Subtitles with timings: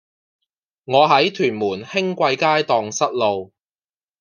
[0.85, 3.53] 我喺屯門興貴街盪失路